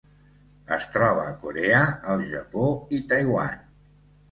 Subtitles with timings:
[0.77, 1.83] Es troba a Corea,
[2.15, 2.67] el Japó
[3.01, 3.57] i Taiwan.